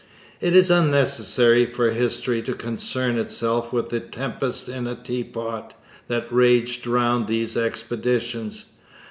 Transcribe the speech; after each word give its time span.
It 0.39 0.55
is 0.55 0.71
unnecessary 0.71 1.67
for 1.67 1.91
history 1.91 2.41
to 2.41 2.55
concern 2.55 3.19
itself 3.19 3.71
with 3.71 3.89
the 3.89 3.99
'tempest 3.99 4.67
in 4.67 4.87
a 4.87 4.95
teapot' 4.95 5.75
that 6.07 6.25
raged 6.33 6.87
round 6.87 7.27
these 7.27 7.55
expeditions. 7.55 8.65